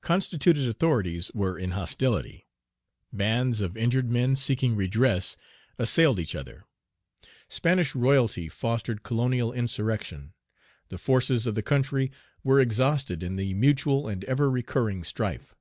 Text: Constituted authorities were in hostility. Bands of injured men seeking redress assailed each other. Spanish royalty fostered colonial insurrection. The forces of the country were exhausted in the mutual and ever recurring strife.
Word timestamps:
Constituted 0.00 0.66
authorities 0.66 1.30
were 1.34 1.58
in 1.58 1.72
hostility. 1.72 2.46
Bands 3.12 3.60
of 3.60 3.76
injured 3.76 4.10
men 4.10 4.34
seeking 4.34 4.74
redress 4.74 5.36
assailed 5.78 6.18
each 6.18 6.34
other. 6.34 6.64
Spanish 7.46 7.94
royalty 7.94 8.48
fostered 8.48 9.02
colonial 9.02 9.52
insurrection. 9.52 10.32
The 10.88 10.96
forces 10.96 11.46
of 11.46 11.56
the 11.56 11.62
country 11.62 12.10
were 12.42 12.58
exhausted 12.58 13.22
in 13.22 13.36
the 13.36 13.52
mutual 13.52 14.08
and 14.08 14.24
ever 14.24 14.50
recurring 14.50 15.04
strife. 15.04 15.54